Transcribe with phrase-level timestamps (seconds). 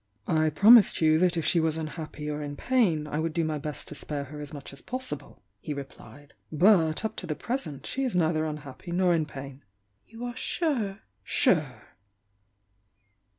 [0.25, 3.59] "I promised you that if she was unhappy or in pain, I would do my
[3.59, 6.33] best to spare her as much as possible," he replied.
[6.51, 9.61] "But, up to the present, she is neither unhappy nor in pain."
[10.07, 11.89] "You are sure?" "Sure!"